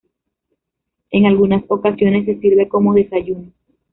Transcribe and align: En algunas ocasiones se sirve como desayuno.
En 1.11 1.27
algunas 1.27 1.61
ocasiones 1.67 2.25
se 2.25 2.39
sirve 2.39 2.67
como 2.67 2.95
desayuno. 2.95 3.51